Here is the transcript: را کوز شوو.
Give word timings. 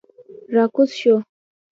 را 0.53 0.63
کوز 0.73 0.89
شوو. 0.99 1.17